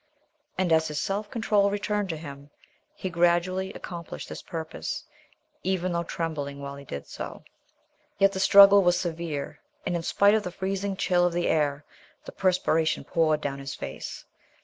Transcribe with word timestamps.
And, 0.57 0.73
as 0.73 0.87
his 0.87 0.99
self 0.99 1.29
control 1.29 1.69
returned 1.69 2.09
to 2.09 2.17
him, 2.17 2.49
he 2.95 3.07
gradually 3.11 3.71
accomplished 3.73 4.29
this 4.29 4.41
purpose, 4.41 5.03
even 5.61 5.91
though 5.91 6.01
trembling 6.01 6.59
while 6.59 6.75
he 6.75 6.85
did 6.85 7.05
so. 7.05 7.43
Yet 8.17 8.31
the 8.31 8.39
struggle 8.39 8.81
was 8.81 8.99
severe, 8.99 9.59
and 9.85 9.95
in 9.95 10.01
spite 10.01 10.33
of 10.33 10.41
the 10.41 10.51
freezing 10.51 10.97
chill 10.97 11.23
of 11.23 11.33
the 11.33 11.47
air, 11.47 11.85
the 12.25 12.31
perspiration 12.31 13.03
poured 13.03 13.41
down 13.41 13.59
his 13.59 13.75
face. 13.75 14.25